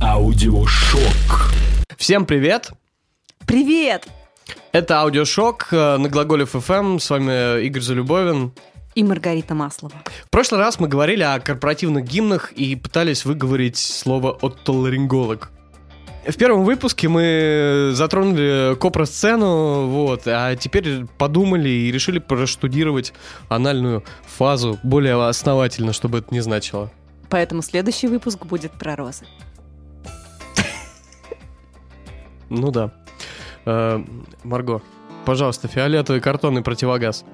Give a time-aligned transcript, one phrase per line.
[0.00, 1.52] Аудиошок.
[1.96, 2.70] Всем привет!
[3.46, 4.06] Привет!
[4.72, 6.98] Это Аудиошок э, на Глаголев FM.
[6.98, 8.52] С вами Игорь Залюбовин.
[8.94, 9.94] И Маргарита Маслова.
[10.24, 15.50] В прошлый раз мы говорили о корпоративных гимнах и пытались выговорить слово «оттоларинголог».
[16.26, 23.12] В первом выпуске мы затронули копросцену, вот, а теперь подумали и решили проштудировать
[23.48, 26.90] анальную фазу более основательно, чтобы это не значило.
[27.28, 29.24] Поэтому следующий выпуск будет про розы.
[32.48, 32.92] Ну да.
[33.64, 34.02] Э,
[34.42, 34.82] Марго,
[35.24, 37.24] пожалуйста, фиолетовый картонный противогаз.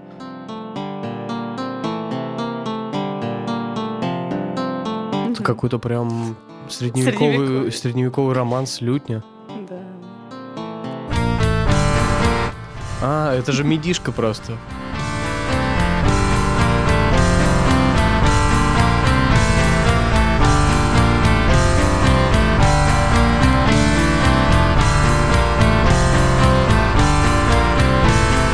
[5.30, 6.36] Это какой-то прям
[6.72, 7.72] средневековый, Средневековый.
[7.72, 9.22] средневековый романс лютня.
[9.68, 9.78] Да.
[13.00, 14.56] А, это же медишка просто.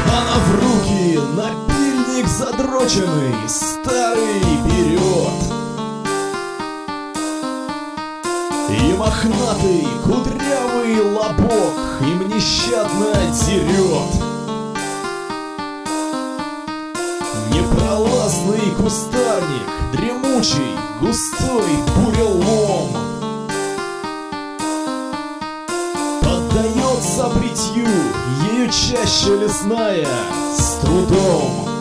[0.06, 4.41] Она в руки, напильник задроченный, старый
[9.19, 13.12] мохнатый, кудрявый лобок им нещадно
[13.47, 14.14] дерет.
[17.52, 22.91] Непролазный кустарник, дремучий, густой бурелом.
[26.22, 27.88] Поддается бритью,
[28.53, 30.06] ею чаще лесная,
[30.56, 31.77] с трудом.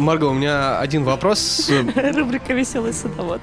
[0.00, 3.40] Марго, у меня один вопрос э, Рубрика «Веселый садовод».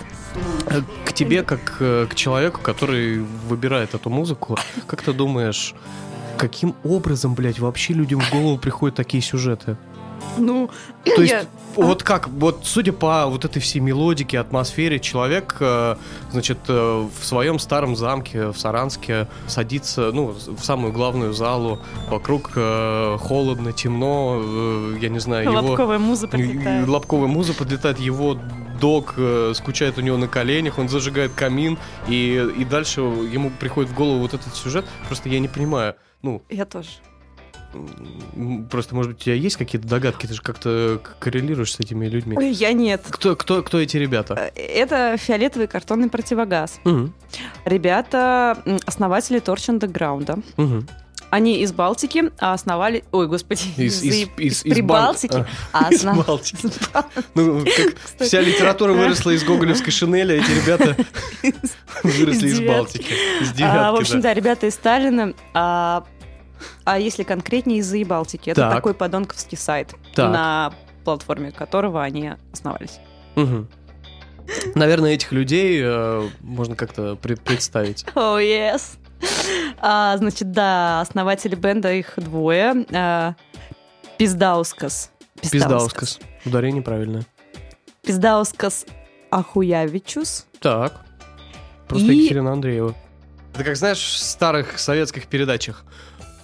[1.05, 4.57] к тебе, как э, к человеку, который выбирает эту музыку.
[4.85, 5.75] Как ты думаешь,
[6.37, 9.77] каким образом, блядь, вообще людям в голову приходят такие сюжеты?
[10.37, 10.69] Ну,
[11.03, 11.45] То есть, я-
[11.75, 15.95] вот как, вот судя по вот этой всей мелодике, атмосфере, человек, э,
[16.31, 21.79] значит, э, в своем старом замке в Саранске садится, ну, в самую главную залу,
[22.09, 24.41] вокруг э, холодно, темно,
[24.99, 25.61] я не знаю, его...
[25.69, 26.87] лобковая муза И- прилетает.
[26.87, 28.37] Лобковая муза подлетает, его
[28.81, 29.15] дог
[29.55, 34.19] скучает у него на коленях, он зажигает камин, и, и дальше ему приходит в голову
[34.19, 34.85] вот этот сюжет.
[35.07, 35.95] Просто я не понимаю.
[36.21, 36.89] Ну, Я тоже.
[38.69, 40.25] Просто, может быть, у тебя есть какие-то догадки?
[40.27, 42.35] Ты же как-то коррелируешь с этими людьми.
[42.37, 43.01] Ой, я нет.
[43.09, 44.51] Кто, кто, кто эти ребята?
[44.55, 46.79] Э, Это фиолетовый картонный противогаз.
[46.83, 47.13] Мгм,
[47.65, 50.39] Ребята, основатели Торч Андеграунда.
[50.57, 50.87] мгм.
[51.29, 53.03] Они из Балтики, а основали...
[53.11, 55.33] Ой, господи, Из- из- из, из- Прибалтики.
[55.33, 56.69] Бал- а Из основ- Балтики.
[57.35, 57.65] Ну,
[58.17, 60.95] как вся литература выросла из гоголевской шинели, а эти ребята
[62.03, 62.61] выросли из.
[62.61, 63.11] Балтики.
[63.41, 64.29] Из А, в общем, да.
[64.29, 65.33] да, ребята из Сталина.
[66.83, 68.49] А, если конкретнее, из-за Балтики.
[68.49, 68.73] Это Так.
[68.75, 70.31] такой подонковский сайт, Так.
[70.31, 70.73] на
[71.03, 72.99] платформе которого они основались.
[73.35, 73.67] Мгм.
[74.75, 78.05] Наверное, этих людей э, можно как-то пред- представить.
[78.15, 78.97] О, yes.
[79.79, 82.85] А, значит, да, основатели бенда их двое.
[82.93, 83.35] А,
[84.17, 85.11] Пиздаускас.
[85.41, 86.19] Пиздаускас.
[86.45, 87.23] Ударение правильное.
[88.03, 88.85] Пиздаускас
[89.31, 90.45] Ахуявичус.
[90.59, 91.01] Так.
[91.87, 92.95] Просто И- Екатерина Андреева.
[93.53, 95.83] Это как, знаешь, в старых советских передачах.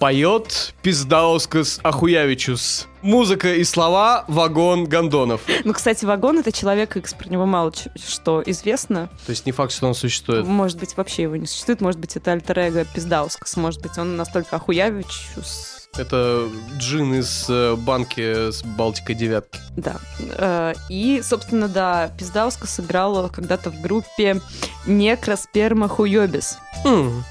[0.04, 2.88] Поет Пиздаускас Ахуявичус.
[3.00, 5.40] Музыка и слова вагон гондонов.
[5.64, 9.08] Ну, кстати, Вагон— это Человек X, про него мало что известно.
[9.24, 10.44] То есть не факт, что он существует.
[10.46, 11.80] Может быть, вообще его не существует.
[11.80, 13.56] Может быть, это альтер-эго Пиздаускас.
[13.56, 15.88] Может быть, он настолько Ахуявичус.
[15.96, 19.58] Это джин из э, банки с Балтикой девятки.
[19.74, 19.96] Да.
[20.36, 24.42] Э, И, собственно, да, Пиздаускас сыграл когда-то в группе
[24.86, 26.58] Некросперма Хуёбис.
[26.84, 27.24] М,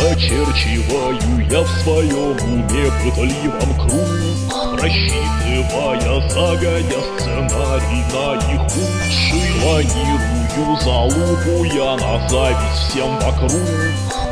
[0.00, 9.60] Очерчиваю я в своем уме пытливом круг, Просчитывая загодя сценарий наихудший.
[9.60, 13.52] Планирую залупу я на зависть всем вокруг.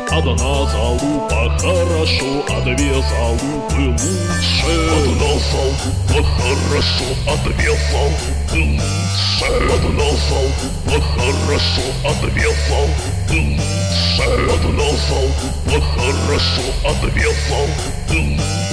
[0.09, 4.73] Одна залупа хорошо, а две залупы лучше.
[4.97, 9.45] Одна залупа хорошо, а две залупы лучше.
[9.71, 13.18] Одна залупа хорошо, а две залупы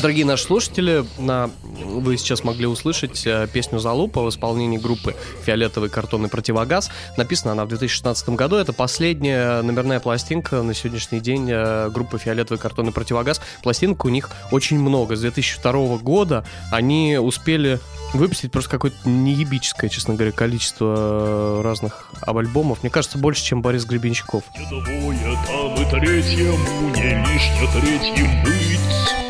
[0.01, 1.51] Дорогие наши слушатели, на...
[1.63, 5.15] вы сейчас могли услышать э, песню «Залупа» в исполнении группы
[5.45, 6.91] «Фиолетовый картонный противогаз».
[7.19, 8.57] Написана она в 2016 году.
[8.57, 13.41] Это последняя номерная пластинка на сегодняшний день э, группы «Фиолетовый картонный противогаз».
[13.63, 15.17] Пластинок у них очень много.
[15.17, 17.79] С 2002 года они успели
[18.13, 22.83] выпустить просто какое-то неебическое, честно говоря, количество э, разных альбомов.
[22.83, 24.45] Мне кажется, больше, чем Борис Гребенщиков.
[24.69, 28.77] Двое там и третьему не лишне третьим быть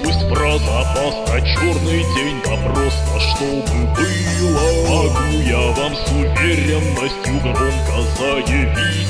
[0.02, 7.40] Пусть про запас на черный день, да просто чтобы было Могу я вам с уверенностью
[7.40, 9.08] громко заявить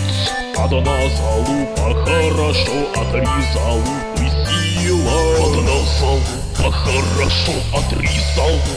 [0.56, 8.75] Одна залупа хорошо, а три залупы сила Одна залупа хорошо, а три залупы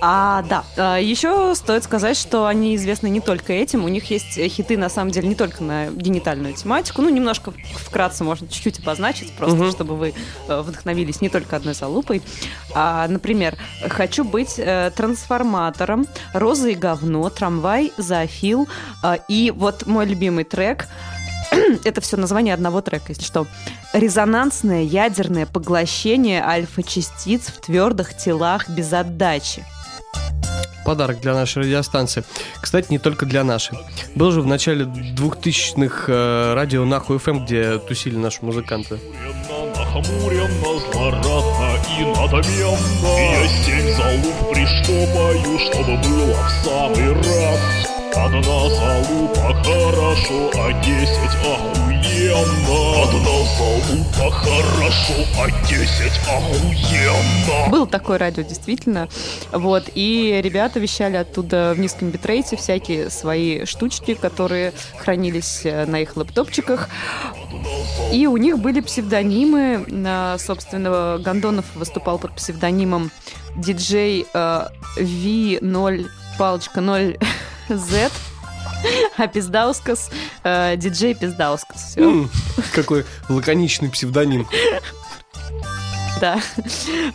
[0.00, 0.64] А, да.
[0.76, 3.84] А, Еще стоит сказать, что они известны не только этим.
[3.84, 7.00] У них есть э, хиты, на самом деле, не только на генитальную тематику.
[7.02, 9.70] Ну, немножко вкратце можно чуть-чуть обозначить, просто Мгм.
[9.70, 10.14] чтобы вы
[10.48, 12.22] э, вдохновились не только одной залупой.
[12.74, 13.56] А, например,
[13.88, 18.68] «Хочу быть э, трансформатором», «Роза и говно», «Трамвай», «Зоофил».
[19.02, 20.86] А, и вот мой любимый трек
[21.84, 23.46] это все название одного трека, если что.
[23.92, 29.64] Резонансное ядерное поглощение альфа-частиц в твердых телах без отдачи.
[30.84, 32.24] Подарок для нашей радиостанции.
[32.60, 33.78] Кстати, не только для нашей.
[34.14, 38.98] Был же в начале 2000-х э, радио Нахуй ФМ, где тусили наши музыканты.
[39.76, 42.74] Нахмуренно, злорадно и надменно
[43.18, 51.83] Я семь залуп приштопаю, чтобы было в самый раз Одна залупа хорошо, а десять охуенно
[52.14, 59.08] Одна залупа хорошо, а десять охуенно Был такое радио, действительно.
[59.50, 59.90] Вот.
[59.96, 66.16] И ребята вещали оттуда в низком битрейте всякие свои штучки, которые хранились э, на их
[66.16, 66.88] лэптопчиках.
[68.12, 69.84] И у них были псевдонимы.
[70.38, 73.10] Собственно, Гондонов выступал под псевдонимом
[73.56, 74.66] диджей э,
[74.96, 76.06] V0
[76.38, 77.18] палочка 0
[77.68, 78.10] Z,
[79.18, 80.10] а Пиздаускас
[80.42, 81.90] э, диджей Пиздаускас.
[81.92, 82.00] Все.
[82.02, 82.30] М,
[82.74, 84.46] Какой лаконичный псевдоним.
[86.20, 86.40] Да.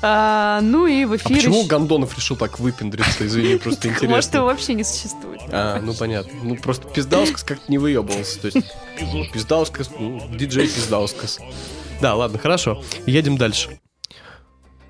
[0.02, 1.36] А, ну и в А эфире...
[1.36, 3.26] почему щ- Гондонов решил так выпендриться?
[3.26, 4.44] Извини, просто Может, его интересно.
[4.44, 5.42] вообще не существует.
[5.52, 6.32] А, ну понятно.
[6.44, 8.40] Ну просто Пиздаускас как-то не выебывался.
[8.42, 11.40] То есть Пиздаускас, ну, диджей Пиздаускас.
[12.02, 12.84] Да, ладно, хорошо.
[13.06, 13.80] Едем дальше.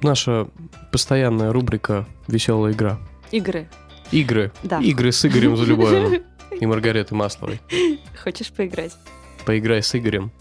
[0.01, 0.47] Наша
[0.91, 2.97] постоянная рубрика «Веселая игра».
[3.31, 3.69] Игры.
[4.11, 4.51] Игры.
[4.63, 4.79] Да.
[4.79, 6.23] Игры с Игорем Залюбоевым
[6.59, 7.61] и Маргаретой Масловой.
[8.23, 8.93] Хочешь поиграть?
[9.45, 10.31] Поиграй с Игорем.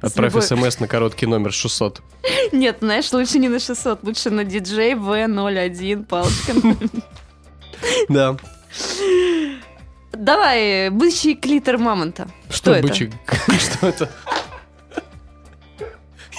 [0.00, 2.02] Отправь смс на короткий номер 600.
[2.52, 6.52] Нет, знаешь, лучше не на 600, лучше на диджей V01, палочка.
[8.08, 8.36] Да.
[10.12, 12.28] Давай, бычий клитор мамонта.
[12.48, 12.86] Что это?
[12.86, 13.12] бычий?
[13.58, 14.10] Что это?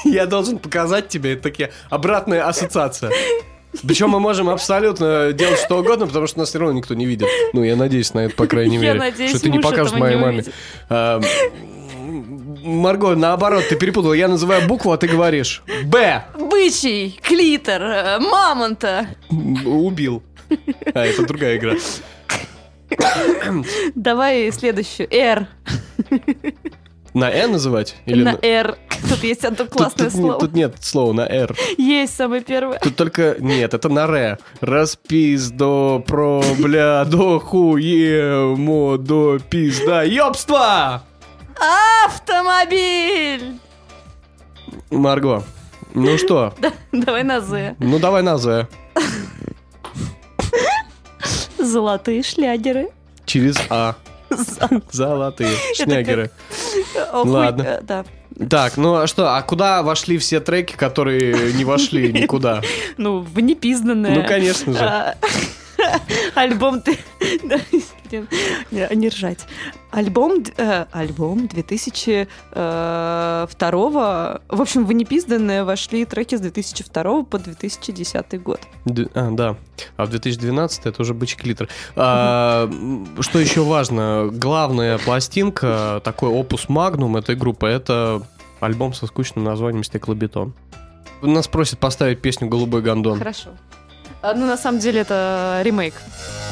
[0.06, 3.12] Я должен показать тебе, это такие обратная ассоциация.
[3.84, 7.28] Причем мы можем абсолютно делать что угодно, потому что нас все равно никто не видит.
[7.54, 9.00] Ну, я надеюсь на это, по крайней мере.
[9.00, 10.44] надеюсь, что ты не покажешь моей не маме.
[10.90, 11.22] А,
[12.64, 14.14] Марго, наоборот, ты перепутала.
[14.14, 16.24] Я называю букву, а ты говоришь Б.
[16.38, 19.08] Бычий клитор э, мамонта.
[19.30, 20.24] Убил.
[20.94, 21.76] А, это другая игра.
[23.96, 25.08] Давай следующую.
[25.12, 25.48] R.
[27.16, 27.96] На Э называть?
[28.06, 28.78] Или На R.
[29.10, 30.40] Тут есть одно Тут- классное тут, не- слово.
[30.40, 31.56] Тут нет слова на «р».
[31.78, 32.78] Есть самое первое.
[32.80, 33.38] Тут только...
[33.40, 34.38] Нет, это на «ре».
[34.60, 40.04] Распиз до про бля до хуемо до пизда.
[40.04, 41.04] Ёбство!
[42.06, 43.60] Автомобиль.
[44.92, 45.44] Марго,
[45.94, 46.54] ну что?
[46.92, 47.76] Давай на Z.
[47.80, 48.68] Ну давай на «з».
[51.58, 52.90] Золотые шлягеры.
[53.26, 53.96] Через «а».
[54.92, 56.30] Золотые шнягеры.
[57.14, 57.62] Ладно.
[57.64, 58.06] э, Да.
[58.50, 62.62] Так, ну а что, а куда вошли все треки, которые не вошли никуда?
[62.98, 64.16] Ну, в непизданное.
[64.16, 64.80] Ну, конечно же.
[64.80, 65.16] А,
[66.36, 66.98] Альбом ты...
[68.72, 69.40] Не ржать.
[69.96, 70.44] Альбом...
[70.58, 72.28] э, Альбом 2002...
[74.50, 78.60] В общем, в непизданное вошли треки с 2002 по 2010 год.
[78.86, 79.56] Д- А, да.
[79.98, 81.70] А в 2012 это уже бычий клитор.
[81.96, 82.70] А,
[83.22, 84.30] что еще важно?
[84.32, 88.22] Главная пластинка, такой опус магнум этой группы, это
[88.60, 90.54] альбом со скучным названием «Стеклобетон».
[91.22, 93.18] Нас просят поставить песню «Голубой гондон».
[93.20, 93.50] Хорошо.
[94.22, 95.94] А, Ну, на самом деле, это ремейк.
[95.94, 96.45] Хуй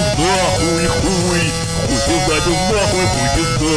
[0.00, 1.44] пизда, хуй, хуй
[1.86, 3.74] Хуй пизда, пизда, хуй, хуй пизда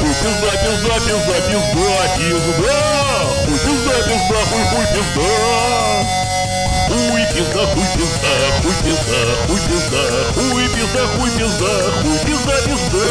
[0.00, 2.58] Хуй пизда, пизда, пизда, пизда, пизда
[3.44, 5.28] Хуй пизда, пизда, хуй, хуй пизда
[6.88, 10.02] Хуй пизда, хуй пизда, хуй пизда, хуй пизда
[10.34, 13.04] Хуй пизда, хуй пизда, хуй пизда, пизда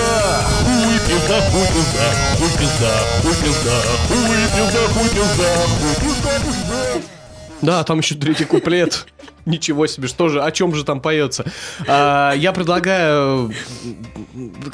[0.63, 2.91] Хуй пизда, хуй пизда, хуй пизда,
[3.21, 3.75] хуй пизда
[4.07, 7.22] Хуй пизда, хуй пизда, хуй пизда, пизда
[7.63, 9.07] Да, там еще третий куплет.
[9.45, 11.45] Ничего себе, что же, о чем же там поется?
[11.87, 13.51] А, я предлагаю...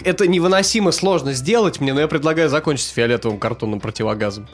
[0.04, 4.48] Это невыносимо сложно сделать мне, но я предлагаю закончить фиолетовым картонным противогазом.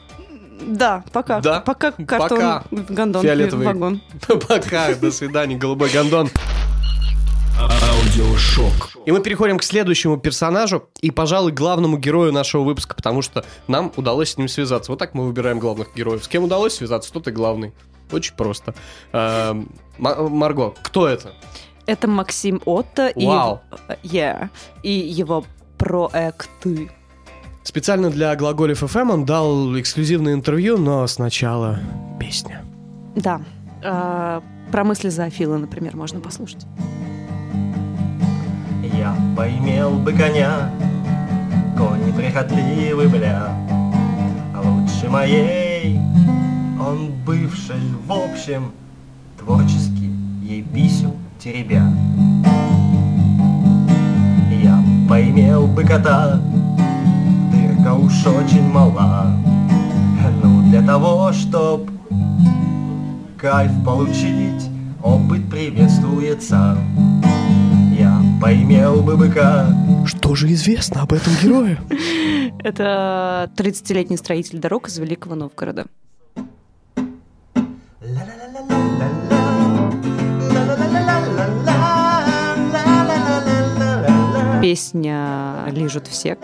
[0.60, 1.40] Да, пока.
[1.40, 1.60] Да?
[1.60, 2.64] Пока картон, Пока.
[2.70, 3.66] гондон, Фиолетовый.
[3.66, 4.00] вагон.
[4.48, 6.30] Пока, до свидания, голубой гондон.
[7.58, 8.90] Аудиошок.
[9.06, 13.92] И мы переходим к следующему персонажу и, пожалуй, главному герою нашего выпуска, потому что нам
[13.96, 14.92] удалось с ним связаться.
[14.92, 16.24] Вот так мы выбираем главных героев.
[16.24, 17.72] С кем удалось связаться, тот и главный.
[18.12, 18.74] Очень просто.
[19.12, 21.32] Эм, Ма- Марго, кто это?
[21.86, 23.60] Это Максим Отто и, Вау.
[24.02, 24.48] yeah,
[24.82, 25.44] и его
[25.78, 26.90] проекты.
[27.62, 31.78] Специально для глаголев FM он дал эксклюзивное интервью, но сначала
[32.20, 32.64] песня.
[33.14, 33.40] Да.
[33.82, 34.40] Э,
[34.72, 36.66] Про мысли Зоофила, например, можно послушать.
[38.82, 40.70] Я поимел бы коня,
[41.76, 43.48] конь неприхотливый бля,
[44.54, 45.98] а лучше моей,
[46.80, 48.72] он бывший, в общем,
[49.38, 50.10] творчески
[50.42, 51.92] ей писю теребя.
[54.62, 56.40] Я поимел бы кота,
[57.52, 59.36] дырка уж очень мала,
[60.42, 61.88] ну для того, чтоб
[63.38, 64.70] кайф получить,
[65.02, 66.76] опыт приветствуется.
[67.98, 69.66] Я поимел бы быка,
[70.04, 71.78] Что же известно об этом герое?
[72.62, 75.86] Это 30-летний строитель дорог из Великого Новгорода.
[84.66, 86.36] Песня «Лижут все».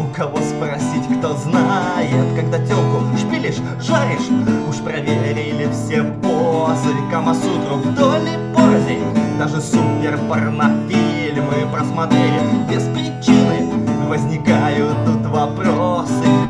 [0.00, 4.28] У кого спросить, кто знает, когда телку шпилишь, жаришь,
[4.68, 9.04] уж проверили все позы, Камасутру вдоль и порознь,
[9.38, 13.72] даже супер порнофильмы просмотрели без причины.
[14.08, 16.45] Возникают тут вопросы,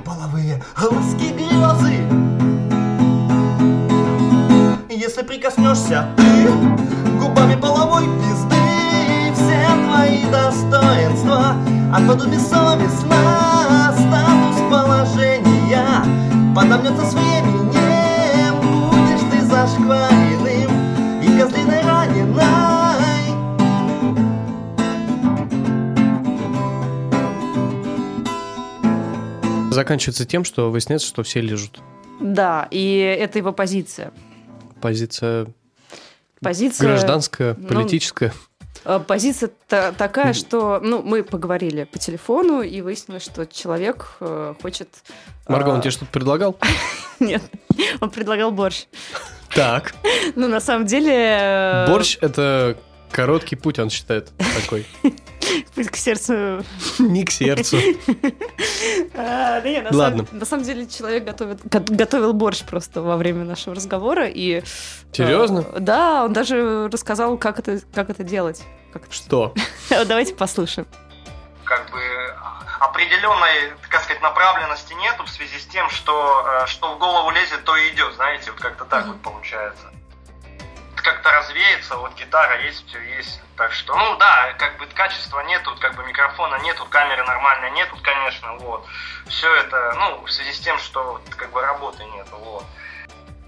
[1.16, 2.04] глазки грезы.
[4.88, 6.49] Если прикоснешься ты
[7.20, 8.56] губами половой пизды,
[9.35, 11.56] все твои достоинства
[11.94, 13.16] отпадут бессовестно.
[13.92, 16.04] Статус положения
[16.54, 17.14] подомнется с
[29.86, 31.78] Заканчивается тем, что выясняется, что все лежат.
[32.20, 34.12] Да, и это его позиция.
[34.80, 35.46] Позиция
[36.40, 36.88] Позиция...
[36.88, 38.32] гражданская, ну, политическая.
[38.84, 44.54] Э, Позиция та- такая, что ну, мы поговорили по телефону, и выяснилось, что человек э,
[44.60, 44.88] хочет...
[45.46, 46.58] э, Марго, он тебе что-то предлагал?
[47.20, 47.42] Нет,
[48.00, 48.86] он предлагал борщ.
[49.54, 49.94] Так.
[50.34, 51.14] Ну, на самом деле...
[51.14, 52.76] э, Борщ— это
[53.12, 54.84] короткий путь, он считает такой.
[55.90, 56.64] К сердцу.
[56.98, 57.78] Не к сердцу.
[59.14, 59.60] А,
[59.92, 60.24] Ладно.
[60.26, 64.26] самом- на самом деле человек готовил борщ просто во время нашего разговора.
[64.28, 64.62] И,
[65.12, 65.64] Серьезно?
[65.72, 68.62] э, да, он даже рассказал, как это, как это делать.
[69.10, 69.54] Что?
[70.06, 70.86] Давайте послушаем.
[71.64, 72.00] как бы
[72.80, 77.64] определенной, так сказать, направленности нету в связи с тем, что э, что в голову лезет,
[77.64, 79.86] то и идет, знаете, вот как-то так вот получается.
[81.06, 83.40] Как-то развеется, вот гитара есть, все есть.
[83.56, 87.96] Так что, ну да, как бы качества нету, как бы микрофона нету, камеры нормальной нету,
[88.02, 88.84] конечно, вот.
[89.28, 92.64] Все это, ну, в связи с тем, что вот, как бы работы нету, вот.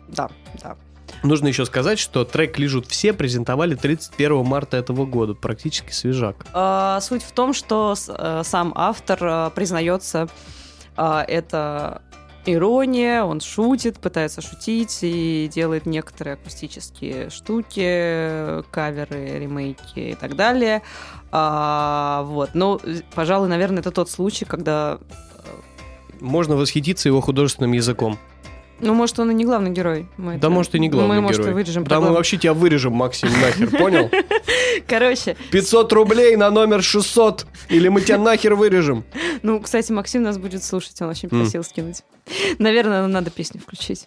[0.07, 0.29] Да,
[0.63, 0.77] да.
[1.25, 5.35] Нужно еще сказать, что трек «Лежут все» презентовали 31 марта этого года.
[5.35, 6.37] Практически свежак.
[6.53, 10.29] А, Суть в том, что с- э, сам автор э, признается,
[10.97, 12.03] а, это
[12.53, 20.83] ирония, он шутит, пытается шутить и делает некоторые акустические штуки, каверы, ремейки и так далее.
[21.31, 22.81] А, вот, ну,
[23.15, 24.99] пожалуй, наверное, это тот случай, когда,
[26.21, 28.19] Можно восхититься его художественным языком.
[28.81, 30.07] Ну, может, он и не главный герой.
[30.17, 31.51] Мы Да, это- может, и не главный Мы, может, герой.
[31.53, 31.85] и вырежем.
[31.85, 34.11] Да, мы вообще тебя вырежем, Максим, нахер, понял?
[34.87, 39.05] Короче, 500 рублей на номер 600, или мы тебя нахер вырежем.
[39.43, 42.03] ну, кстати, Максим нас будет слушать, он очень просил скинуть.
[42.59, 44.07] Наверное, надо песню включить.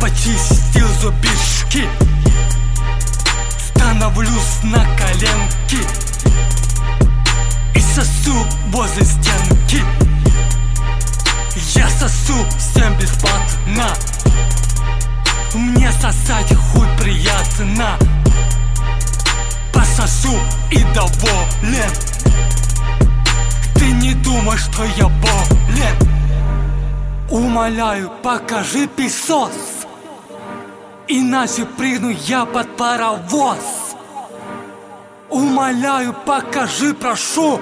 [0.00, 1.88] Почистил зубишки.
[3.58, 5.78] Становлюсь на коленки
[7.74, 9.82] И сосу возле стенки.
[11.74, 13.88] Я сосу всем бесплатно.
[15.54, 17.98] Мне сосать хуй приятно.
[19.72, 20.38] Пососу
[20.70, 21.90] и доволен.
[23.74, 25.96] Ты не думай, что я болен.
[27.30, 29.50] Умоляю, покажи песос
[31.10, 33.96] Иначе прыгну я под паровоз
[35.30, 37.58] Умоляю, покажи, прошу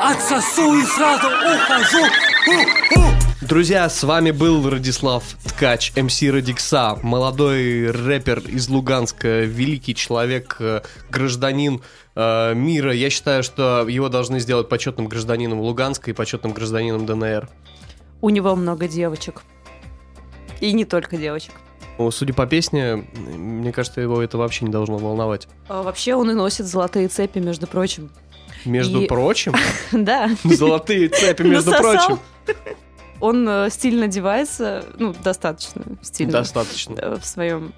[0.00, 2.04] Отсосу и сразу ухожу
[2.48, 3.46] У-у.
[3.46, 10.82] Друзья, с вами был Радислав Ткач, МС Радикса, молодой рэпер из Луганска, великий человек, э,
[11.10, 11.80] гражданин
[12.16, 12.92] э, мира.
[12.92, 17.48] Я считаю, что его должны сделать почетным гражданином Луганска и почетным гражданином ДНР.
[18.20, 19.42] У него много девочек.
[20.60, 21.54] И не только девочек.
[22.10, 25.48] Судя по песне, мне кажется, его это вообще не должно волновать.
[25.68, 28.10] А вообще он и носит золотые цепи, между прочим.
[28.64, 29.54] Между И- прочим,
[29.92, 30.30] Да.
[30.44, 32.18] золотые цепи, между прочим.
[33.20, 36.32] Он э, стильно одевается, ну, достаточно стильно.
[36.34, 36.94] Достаточно.
[37.00, 37.72] э, в своем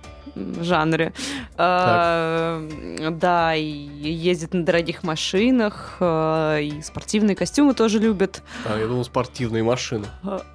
[0.61, 1.13] жанре.
[1.57, 2.63] А,
[3.11, 8.43] Да, и ездит на дорогих машинах, э, и спортивные костюмы тоже любит.
[8.67, 10.07] А, я думал, спортивные машины.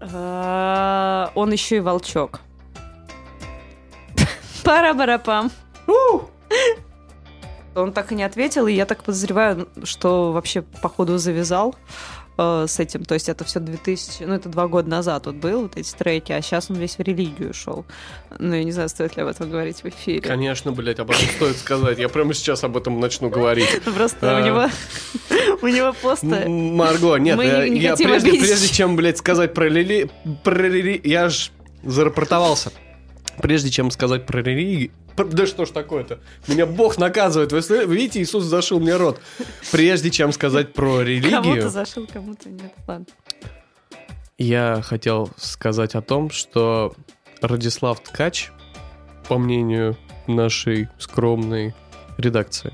[0.00, 2.40] А, Он еще и волчок.
[4.64, 5.50] Пара-барапам.
[7.74, 11.76] Он так и не ответил, и я так подозреваю, что вообще, походу, завязал
[12.38, 13.04] э, с этим.
[13.04, 14.24] То есть это все 2000...
[14.24, 17.00] Ну, это два года назад вот был, вот эти треки, а сейчас он весь в
[17.00, 17.84] религию шел.
[18.38, 20.20] Ну, я не знаю, стоит ли об этом говорить в эфире.
[20.20, 21.98] Конечно, блядь, об этом стоит сказать.
[21.98, 23.82] Я прямо сейчас об этом начну говорить.
[23.94, 24.40] Просто А.
[24.42, 24.68] у него...
[25.60, 26.26] У него просто...
[26.26, 30.10] М, Марго, нет, э, я прежде, чем, блядь, сказать про рели...
[31.04, 31.50] Я ж
[31.82, 32.70] зарапортовался.
[33.40, 34.90] Прежде чем сказать про религию...
[35.24, 36.20] Да что ж такое-то?
[36.46, 37.52] Меня Бог наказывает.
[37.52, 39.20] Вы, вы видите, Иисус зашил мне рот.
[39.70, 42.72] Прежде чем сказать про Кому-то религию, зашил, кому-то нет.
[42.86, 43.06] Ладно.
[44.38, 46.94] я хотел сказать о том, что
[47.40, 48.50] Радислав Ткач,
[49.28, 51.74] по мнению нашей скромной
[52.16, 52.72] редакции,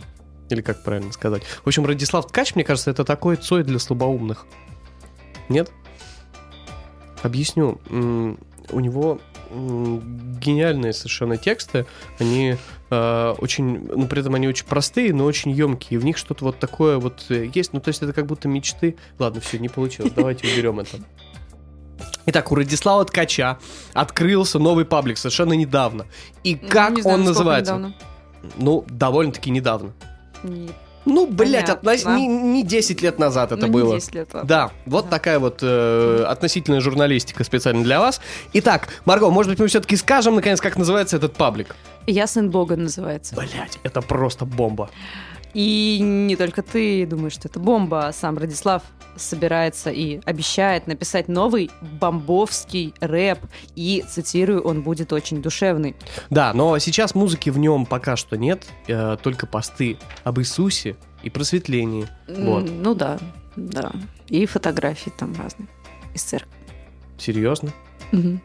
[0.51, 1.43] или как правильно сказать.
[1.65, 4.47] В общем, Радислав Ткач, мне кажется, это такой Цой для слабоумных.
[5.49, 5.71] Нет?
[7.23, 7.81] Объясню.
[8.71, 11.87] У него гениальные совершенно тексты.
[12.19, 12.57] Они
[12.91, 15.99] э, очень, ну, при этом они очень простые, но очень емкие.
[15.99, 17.73] В них что-то вот такое вот э, есть.
[17.73, 18.97] Ну, то есть это как будто мечты.
[19.19, 20.13] Ладно, все, не получилось.
[20.15, 20.99] Давайте уберем это.
[22.27, 23.59] Итак, у Радислава Ткача
[23.93, 26.07] открылся новый паблик совершенно недавно.
[26.43, 27.75] И Ну, как не знаю, он называется?
[27.75, 27.95] недавно.
[28.57, 29.93] Ну, довольно-таки недавно.
[30.43, 30.71] Не-
[31.05, 33.95] Ну, блядь, относ- не, не 10 лет назад это ну, не было.
[33.97, 34.49] 10 лет, ладно.
[34.49, 35.11] Да, вот Да.
[35.11, 38.21] такая вот э, относительная журналистика специально для вас.
[38.55, 41.77] Итак, Марго, может быть, мы все-таки скажем, наконец, как называется этот паблик?
[42.07, 43.35] Я сын Бога называется.
[43.37, 44.91] Блять, это просто бомба.
[45.53, 48.83] И не только ты думаешь, что это бомба, а сам Радислав
[49.17, 53.39] собирается и обещает написать новый бомбовский рэп.
[53.77, 55.97] И, цитирую, он будет очень душевный.
[56.31, 61.31] Да, но сейчас музыки в нем пока что нет, э, только посты об Иисусе и
[61.31, 62.07] просветлении.
[62.29, 62.69] Вот.
[62.71, 63.19] Ну да,
[63.57, 63.93] да.
[64.29, 65.69] И фотографии там разные
[66.15, 66.51] из церкви.
[67.19, 67.73] Серьезно?
[68.13, 68.41] Мгм.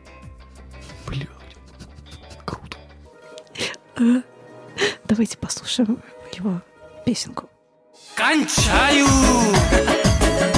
[1.07, 1.27] Блядь.
[2.45, 2.77] Круто.
[5.05, 6.01] Давайте послушаем
[6.33, 6.61] его
[7.05, 7.49] песенку.
[8.15, 9.07] Кончаю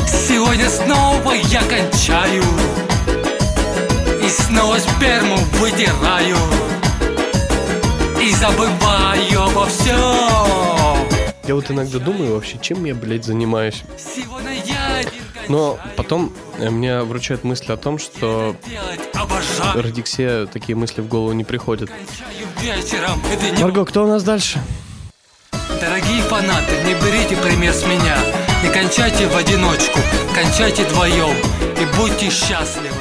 [0.08, 2.44] Сегодня снова я кончаю
[4.24, 6.38] И снова сперму выдираю
[8.22, 11.08] И забываю обо всем
[11.48, 13.84] Я вот иногда думаю вообще, чем я, блядь, занимаюсь.
[15.48, 18.56] Но потом э, мне вручают мысль о том, что
[19.74, 21.90] Радиксе такие мысли в голову не приходят.
[23.60, 24.62] Марго, кто у нас дальше?
[25.82, 30.00] Дорогие фанаты, не берите пример с меня Не кончайте в одиночку,
[30.36, 31.36] кончайте вдвоем
[31.82, 32.96] И будьте счастливы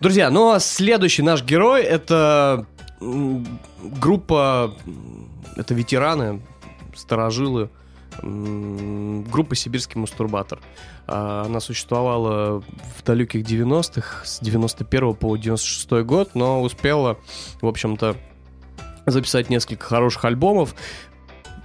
[0.00, 2.66] Друзья, ну а следующий наш герой это
[3.80, 4.74] группа,
[5.56, 6.42] это ветераны,
[6.94, 7.70] старожилы,
[8.22, 10.58] группа «Сибирский мастурбатор».
[11.06, 17.18] А, Она существовала в далеких 90-х, с 91 по 96 год, но успела,
[17.60, 18.16] в общем-то,
[19.06, 20.74] записать несколько хороших альбомов.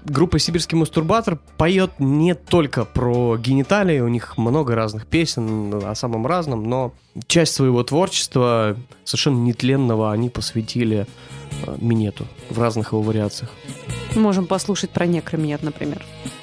[0.06, 6.28] Группа «Сибирский мастурбатор» поет не только про гениталии, у них много разных песен о самом
[6.28, 6.94] разном, но
[7.28, 11.08] часть своего творчества, совершенно нетленного, они посвятили
[11.66, 13.52] э, минету в разных его вариациях.
[14.16, 16.04] Можем послушать про некроминет, например.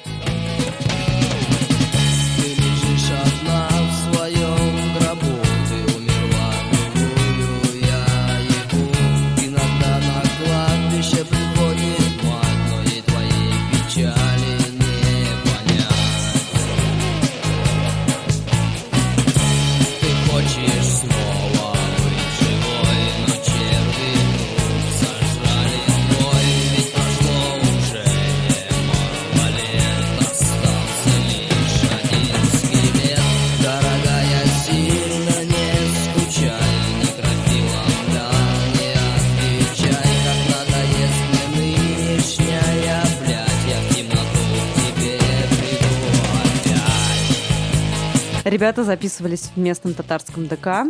[48.51, 50.83] Ребята записывались в местном татарском ДК,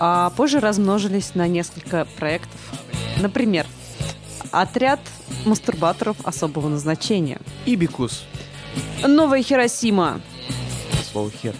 [0.00, 2.60] а позже размножились на несколько проектов.
[3.20, 3.64] Например,
[4.50, 4.98] отряд
[5.44, 7.38] мастурбаторов особого назначения.
[7.64, 8.24] Ибикус.
[9.06, 10.20] Новая Хиросима.
[11.12, 11.54] Слово хер.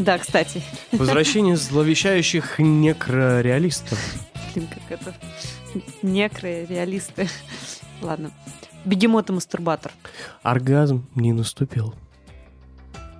[0.00, 0.60] Да, кстати.
[0.90, 3.98] Возвращение зловещающих некрореалистов.
[4.52, 5.14] Блин, как это...
[6.02, 7.28] Некры, реалисты.
[8.02, 8.32] Ладно.
[8.84, 9.92] Бегемот и мастурбатор.
[10.42, 11.94] Оргазм не наступил.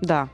[0.01, 0.29] Да.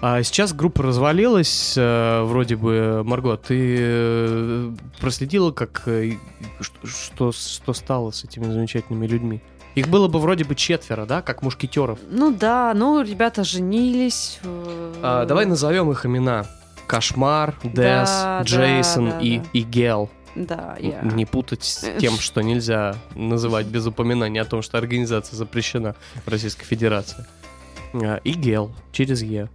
[0.00, 6.12] А сейчас группа развалилась, э, вроде бы, Марго, ты э, проследила, как э,
[6.60, 9.40] что, что стало с этими замечательными людьми?
[9.74, 11.98] Их было бы вроде бы четверо, да, как мушкетеров.
[12.10, 14.40] Ну да, ну ребята женились.
[15.02, 16.46] А, давай назовем их имена.
[16.86, 17.74] Кошмар, Дэс,
[18.08, 19.44] Да, Джейсон да, и да.
[19.52, 20.10] Игел.
[20.34, 21.00] Да, я...
[21.02, 26.28] Не путать с тем, что нельзя называть без упоминания о том, что организация запрещена в
[26.28, 27.26] Российской Федерации.
[27.92, 29.48] А, Игел, через Е.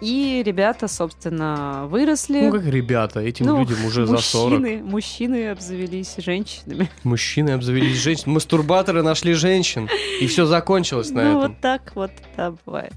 [0.00, 2.40] И ребята, собственно, выросли.
[2.40, 4.60] Ну, как ребята, этим Ну, людям уже за 40.
[4.60, 6.90] мужчины, мужчины обзавелись женщинами.
[7.04, 8.32] Мужчины обзавелись женщин.
[8.32, 9.88] Мастурбаторы нашли женщин.
[10.20, 11.40] И все закончилось на ну, этом.
[11.52, 12.94] вот так вот, да, бывает.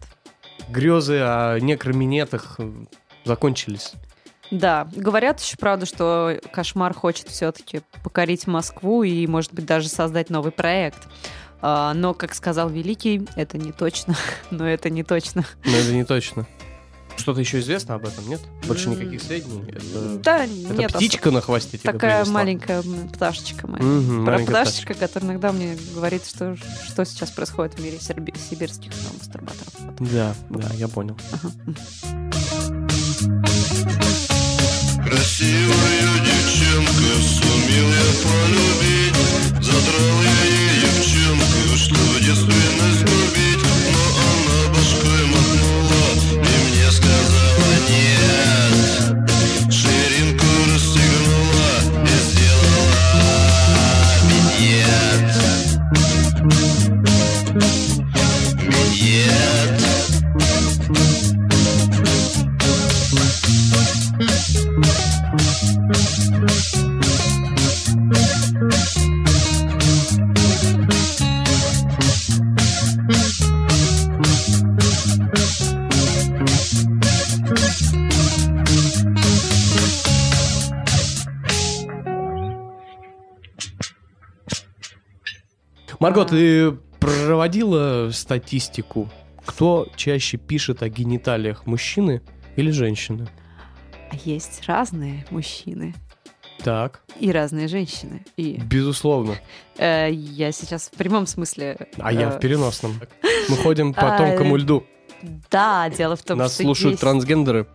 [0.70, 2.70] Грезы о некроминетах э,
[3.26, 3.94] закончились.
[4.52, 10.30] Да, говорят еще, правда, что Кошмар хочет все-таки покорить Москву и, может быть, даже создать
[10.30, 11.08] новый проект.
[11.62, 14.16] А, Но, как сказал Великий, это не точно.
[14.52, 15.46] Но это не точно.
[15.66, 16.48] Но это не точно.
[17.20, 18.40] Что-то еще известно об этом, нет?
[18.66, 19.64] Больше никаких сведений?
[19.70, 20.94] Это, Да, это нет.
[20.94, 22.34] птичка на хвосте Такая принесла?
[22.34, 23.84] маленькая пташечка моя.
[23.84, 26.56] Мгм, Про маленькая пташечка, которая иногда мне говорит, что,
[26.88, 29.74] что сейчас происходит в мире серби- сибирских мастурбаторов.
[29.80, 29.96] Вот.
[30.12, 31.18] Да, да, я понял.
[35.06, 42.22] Красивую девчонку сумел я полюбить Задрал я ей девчонку, что в
[86.00, 89.10] Марго, ты проводила статистику?
[89.46, 92.22] Кто чаще пишет о гениталиях, мужчины
[92.56, 93.28] или женщины?
[94.12, 95.94] А есть разные мужчины
[96.64, 98.26] Так, и разные женщины.
[98.38, 99.36] И безусловно.
[99.78, 101.88] э, я сейчас в прямом смысле...
[101.98, 103.00] А я э, в переносном.
[103.50, 104.84] Мы ходим по А, тонкому льду.
[105.52, 107.68] Да, дело в том, Нас что слушают есть- трансгендеры.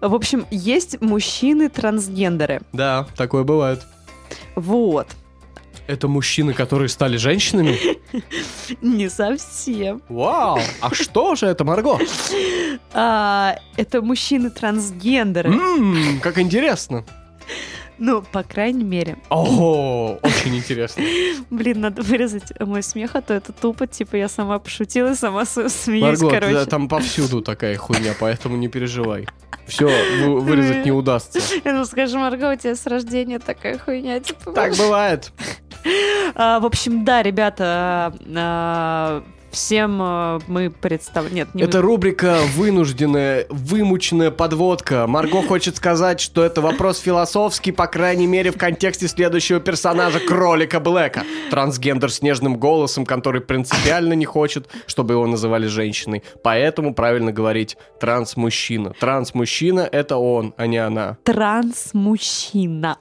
[0.00, 2.62] В общем, есть мужчины-трансгендеры.
[2.72, 3.82] Да, такое бывает.
[4.56, 5.08] Вот.
[5.86, 7.78] Это мужчины, которые стали женщинами?
[8.80, 10.02] Не совсем.
[10.08, 10.60] Вау!
[10.80, 11.98] А что же это, Марго?
[12.92, 15.50] А, это мужчины-трансгендеры.
[15.50, 17.04] Ммм, как интересно.
[18.00, 19.18] Ну, по крайней мере.
[19.28, 21.04] Ого, очень интересно.
[21.50, 23.86] Блин, надо вырезать мой смех, а то это тупо.
[23.86, 26.64] Типа я сама пошутила, сама смеюсь, Марго, короче.
[26.64, 29.28] там повсюду такая хуйня, поэтому не переживай.
[29.66, 29.86] Все,
[30.40, 31.40] вырезать не удастся.
[31.64, 34.52] Ну, скажи, Марго, у тебя с рождения такая хуйня, типа.
[34.52, 35.32] Так бывает.
[36.34, 41.34] А, в общем, да, ребята, а, Всем э, мы представляем...
[41.34, 45.06] Нет, не Это рубрика «Вынужденная, вымученная подводка».
[45.06, 50.78] Марго хочет сказать, что это вопрос философский, по крайней мере, в контексте следующего персонажа Кролика
[50.78, 51.24] Блэка.
[51.50, 56.22] Трансгендер с нежным голосом, который принципиально не хочет, чтобы его называли женщиной.
[56.44, 58.94] Поэтому правильно говорить транс-мужчина.
[59.00, 61.18] Транс-мужчина— это он, а не она.
[61.24, 62.98] транс-мужчина.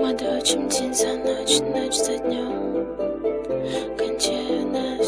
[0.00, 2.67] Мы дрочим день за ночь, ночь за днем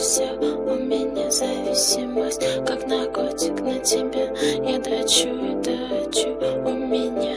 [0.00, 4.32] все, у меня зависимость Как наркотик на тебя
[4.64, 6.30] Я дрочу и дрочу
[6.64, 7.36] У меня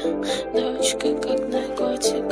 [0.54, 2.24] дрочка как наркотик.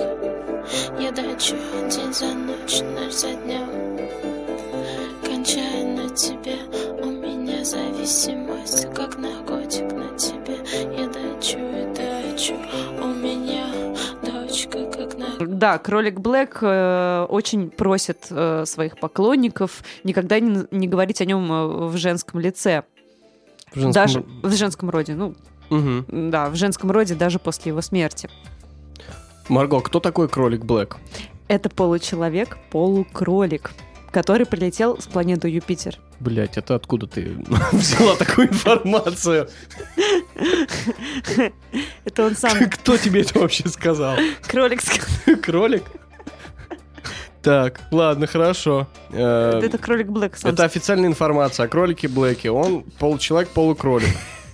[0.99, 1.55] Я дрочу
[1.89, 3.99] день за ночь, ночь за днем.
[5.23, 6.57] Кончаю на тебя
[7.01, 10.55] У меня зависимость Как наркотик на тебя
[10.97, 12.55] Я дрочу и дрочу
[15.61, 21.51] Да, кролик Блэк э, очень просит э, своих поклонников никогда не, не говорить о нем
[21.51, 22.81] э, в женском лице.
[23.71, 25.13] В женском Даже в женском роде.
[25.13, 25.35] Ну,
[25.69, 26.31] Мгм.
[26.31, 28.27] да, в женском роде даже после его смерти.
[29.49, 30.97] Марго, кто такой Кролик Блэк?
[31.47, 33.69] Это получеловек, полукролик,
[34.11, 35.95] который прилетел с планеты Юпитер.
[36.19, 37.35] Блять, это откуда ты
[37.71, 39.49] взяла такую информацию?
[42.05, 44.17] Это он сам, Кто тебе это вообще сказал?
[44.47, 44.81] кролик.
[44.81, 45.37] сказал.
[45.41, 45.83] Кролик?
[47.41, 48.87] Так, ладно, хорошо.
[49.09, 50.37] Э, Это кролик Блэк.
[50.43, 52.51] Это официальная информация о кролике Блэке.
[52.51, 54.09] Он получеловек, полукролик.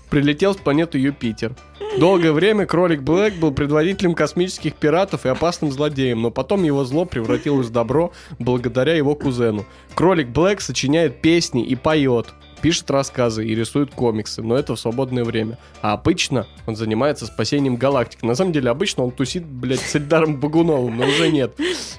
[0.10, 1.54] Прилетел с планеты Юпитер.
[1.98, 7.06] Долгое время кролик Блэк был предводителем космических пиратов и опасным злодеем, но потом его зло
[7.06, 9.66] превратилось в добро благодаря его кузену.
[9.96, 12.28] Кролик Блэк сочиняет песни и поет,
[12.62, 15.58] пишет рассказы и рисует комиксы, но это в свободное время.
[15.82, 18.24] А обычно он занимается спасением галактики.
[18.24, 21.56] На самом деле, обычно он тусит, блядь, с Эльдаром Багуновым, но уже нет.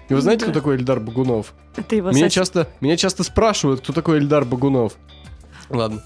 [0.08, 1.54] И вы знаете, кто такой Эльдар Багунов?
[1.76, 2.32] Это его Меня сосед.
[2.32, 4.92] часто, меня часто спрашивают, кто такой Эльдар Багунов.
[5.70, 6.02] Ладно.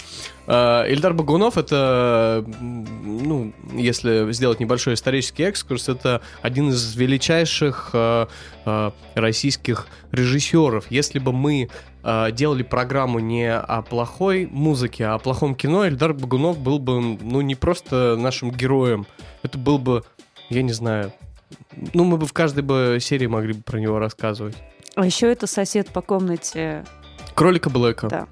[0.46, 8.28] А, Эльдар Багунов это, ну, если сделать небольшой исторический экскурс, это один из величайших а,
[8.64, 10.90] а, российских режиссеров.
[10.90, 11.68] Если бы мы
[12.32, 17.42] делали программу не о плохой музыке, а о плохом кино, Эльдар Багунов был бы, ну,
[17.42, 19.06] не просто нашим героем.
[19.44, 20.02] Это был бы,
[20.50, 21.12] я не знаю,
[21.94, 24.56] ну, мы бы в каждой бы серии могли бы про него рассказывать.
[24.96, 26.84] А еще это сосед по комнате.
[27.36, 28.08] Кролика Блэка.
[28.08, 28.28] Да.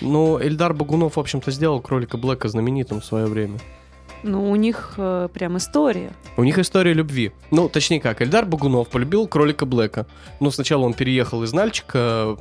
[0.00, 3.58] Ну, Эльдар Багунов, в общем-то, сделал кролика Блэка знаменитым в свое время.
[4.22, 6.12] Ну, у них э, прям история.
[6.36, 7.32] У них история любви.
[7.50, 10.06] Ну, точнее как, Эльдар Багунов полюбил кролика Блэка.
[10.40, 12.36] Ну, сначала он переехал из Нальчика.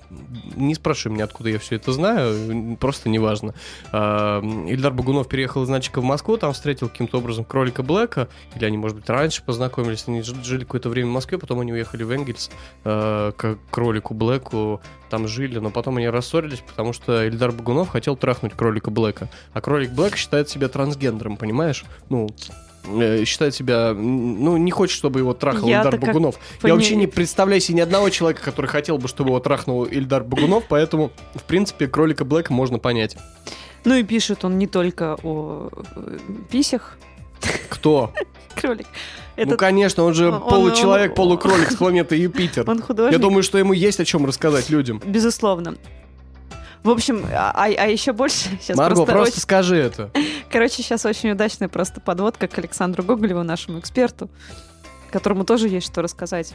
[0.56, 3.54] Не спрашивай меня, откуда я все это знаю, просто неважно.
[3.92, 8.28] А, Эльдар Багунов переехал из Нальчика в Москву, там встретил каким-то образом кролика Блэка.
[8.56, 10.06] Или они, может быть, раньше познакомились.
[10.08, 12.50] Они жили какое-то время в Москве, потом они уехали в Энгельс
[12.84, 14.82] э, к кролику Блэку.
[15.10, 19.30] Там жили, но потом они рассорились, потому что Эльдар Багунов хотел трахнуть кролика Блэка.
[19.54, 21.67] А кролик Блэк считает себя трансгендером, понимаешь?
[22.10, 22.28] Ну,
[22.86, 26.36] э, считает себя, ну, не хочет, чтобы его трахал Ильдар как Багунов.
[26.62, 29.84] пони- Я вообще не представляю себе ни одного человека, который хотел бы, чтобы его трахнул
[29.86, 33.18] Ильдар Багунов, поэтому, в принципе, кролика Блэка можно понять.
[33.84, 36.18] Ну и пишет он не только о э,
[36.52, 36.98] писях.
[37.70, 38.12] Кто?
[38.56, 38.88] Кролик.
[39.38, 42.64] Ну, Этот, конечно, он же он- он- получеловек, полукролик с планеты Юпитер.
[42.70, 43.14] он художник.
[43.14, 45.00] Я думаю, что ему есть о чем рассказать людям.
[45.06, 45.76] Безусловно.
[46.88, 50.10] В общем, а, а еще больше сейчас Марго, просто, просто очень- скажи это.
[50.52, 54.30] короче, сейчас очень удачная просто подводка к Александру Гоголеву, нашему эксперту,
[55.12, 56.54] которому тоже есть что рассказать.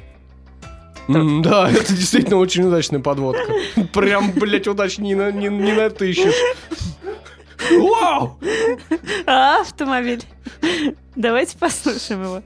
[1.09, 3.53] М, Да, это действительно очень удачная подводка.
[3.93, 6.35] Прям, блядь, удачи не, на- не, не натыщешь.
[7.71, 8.39] Вау!
[9.27, 10.23] А, автомобиль.
[11.15, 12.43] Давайте послушаем его.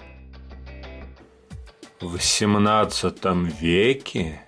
[2.00, 4.40] В XVIII веке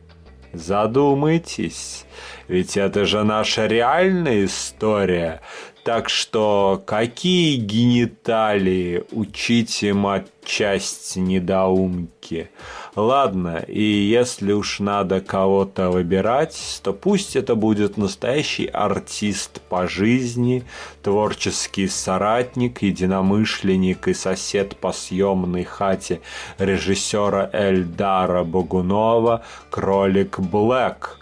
[0.52, 2.04] Задумайтесь,
[2.46, 5.40] ведь это же наша реальная история.
[5.84, 12.50] Так что какие гениталии учите матчасть недоумки?
[12.94, 20.62] Ладно, и если уж надо кого-то выбирать, то пусть это будет настоящий артист по жизни,
[21.02, 26.20] творческий соратник, единомышленник и сосед по съемной хате
[26.58, 31.21] режиссера Эльдара Богунова «Кролик Блэк»,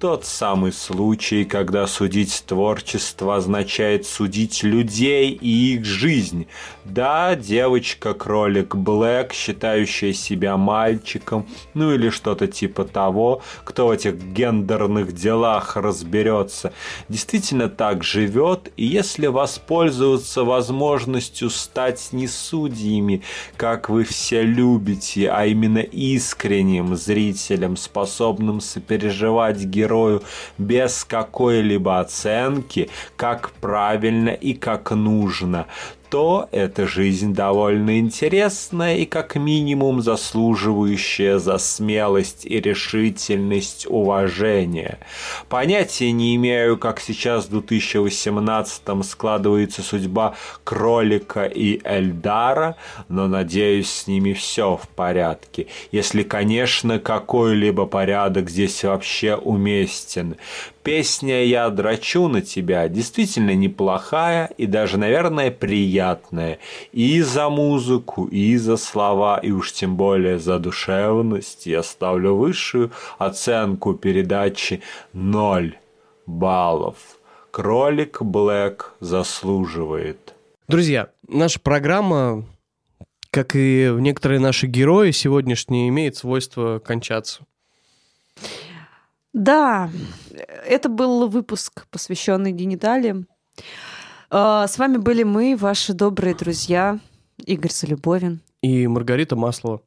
[0.00, 6.46] тот самый случай, когда судить творчество означает судить людей и их жизнь.
[6.86, 15.12] Да, девочка-кролик Блэк, считающая себя мальчиком, ну или что-то типа того, кто в этих гендерных
[15.12, 16.72] делах разберется,
[17.10, 23.22] действительно так живет, и если воспользоваться возможностью стать не судьями,
[23.58, 30.22] как вы все любите, а именно искренним зрителем, способным сопереживать героям, герою
[30.58, 35.66] без какой-либо оценки, как правильно и как нужно,
[36.10, 44.98] то эта жизнь довольно интересная и как минимум заслуживающая за смелость и решительность уважения.
[45.48, 52.76] Понятия не имею, как сейчас в 2018 складывается судьба Кролика и Эльдара,
[53.08, 55.68] но надеюсь, с ними все в порядке.
[55.92, 60.36] Если, конечно, какой-либо порядок здесь вообще уместен.
[60.82, 66.58] Песня «Я драчу на тебя» действительно неплохая и даже, наверное, приятная.
[66.92, 72.92] И за музыку, и за слова, и уж тем более за душевность я ставлю высшую
[73.18, 74.80] оценку передачи
[75.12, 75.76] 0
[76.24, 76.96] баллов.
[77.50, 80.34] Кролик Блэк заслуживает.
[80.66, 82.46] Друзья, наша программа,
[83.30, 87.44] как и некоторые наши герои сегодняшние, имеет свойство кончаться.
[89.32, 89.90] Да,
[90.66, 93.28] это был выпуск, посвященный гениталиям.
[94.28, 96.98] А, С вами были мы, ваши добрые друзья,
[97.38, 98.40] Игорь Залюбовин.
[98.62, 99.82] И Маргарита Маслова.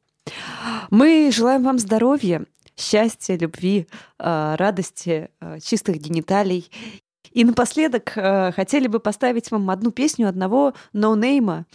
[0.90, 2.46] Мы желаем вам здоровья,
[2.78, 6.70] счастья, любви, а, радости, а, чистых гениталий.
[7.32, 11.66] И напоследок хотели бы поставить вам одну песню одного ноунейма.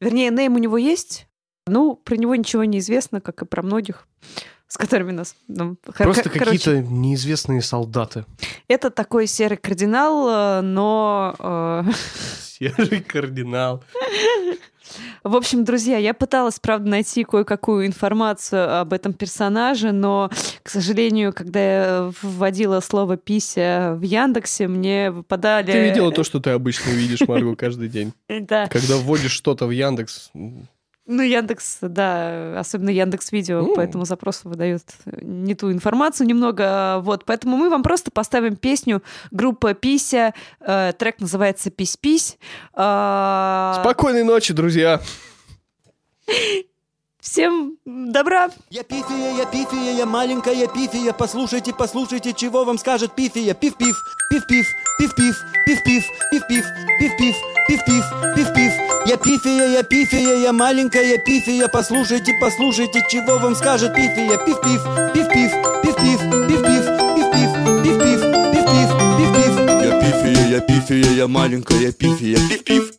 [0.00, 1.27] Вернее, нейм у него есть,
[1.68, 4.06] ну, про него ничего не известно, как и про многих,
[4.66, 5.34] с которыми нас...
[5.48, 8.24] ну, Просто кор- короче, какие-то неизвестные солдаты.
[8.68, 11.34] Это такой серый кардинал, э, но...
[11.38, 11.92] э,
[12.58, 13.82] Серый кардинал.
[15.22, 20.30] В общем, друзья, я пыталась, правда, найти кое-какую информацию об этом персонаже, но,
[20.62, 25.72] к сожалению, когда я вводила слово «пися» в Яндексе, мне выпадали...
[25.72, 28.12] Ты видела то, что ты обычно видишь, Марго, каждый день.
[28.28, 28.66] Да.
[28.68, 30.30] Когда вводишь что-то в Яндекс,
[31.10, 33.74] Ну, Яндекс, да, особенно Яндекс Видео М.
[33.74, 36.98] по этому запросу выдает не ту информацию немного.
[37.00, 40.34] Вот, поэтому мы вам просто поставим песню группа Пися.
[40.60, 42.36] э, Трек называется «Пись-пись».
[42.74, 45.00] А, спокойной ночи, друзья.
[47.30, 48.48] Всем добра!
[48.70, 53.96] Я пифия, я пифия, я маленькая пифия Послушайте, послушайте, чего вам скажет пифия Пиф-пиф,
[54.30, 54.66] пиф-пиф,
[54.98, 55.36] пиф-пиф,
[55.66, 56.64] пиф-пиф, пиф-пиф,
[56.98, 57.36] пиф-пиф,
[57.68, 58.72] пиф-пиф, пиф-пиф
[59.06, 64.80] Я пифия, я пифия, я маленькая пифия Послушайте, послушайте, чего вам скажет пифия Пиф-пиф,
[65.12, 67.52] пиф-пиф, пиф-пиф, пиф-пиф, пиф-пиф,
[67.84, 68.20] пиф-пиф,
[68.54, 69.52] пиф-пиф, пиф-пиф
[69.84, 72.97] Я пифия, я пифия, я маленькая пифия Пиф-пиф,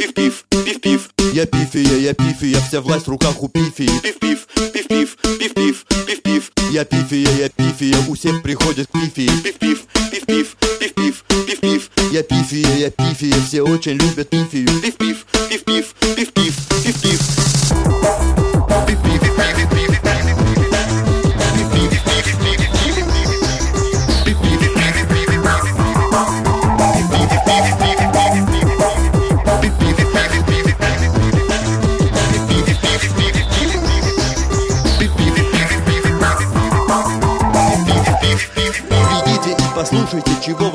[0.00, 5.84] пиф-пиф, пиф-пиф, Я пифия, я пифия, вся власть в руках у пифии Пиф-пиф, пиф-пиф, пиф-пиф,
[6.06, 12.22] пиф-пиф Я пифия, я пифия, у всех приходят к пифии Пиф-пиф, пиф-пиф, пиф-пиф, пиф-пиф Я
[12.22, 15.89] пифия, я пифия, все очень любят пифию пиф-пиф, пиф-пиф,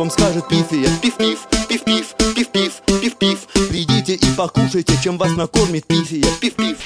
[0.05, 3.47] вам скажет пифия Пиф-пиф, пиф-пиф, пиф-пиф, пиф-пиф.
[3.69, 6.23] Придите и покушайте, чем вас накормит пифия.
[6.39, 6.77] Пиф-пиф.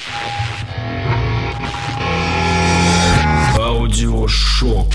[3.58, 4.86] Аудиошок.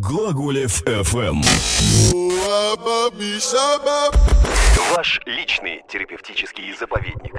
[0.00, 1.42] Глаголев FM.
[4.94, 7.32] Ваш личный терапевтический заповедник.